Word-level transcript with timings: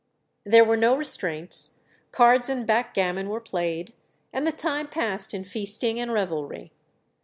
There 0.43 0.65
were 0.65 0.77
no 0.77 0.95
restraints, 0.97 1.77
cards 2.11 2.49
and 2.49 2.65
backgammon 2.65 3.29
were 3.29 3.39
played, 3.39 3.93
and 4.33 4.47
the 4.47 4.51
time 4.51 4.87
passed 4.87 5.31
in 5.31 5.43
feasting 5.43 5.99
and 5.99 6.11
revelry. 6.11 6.71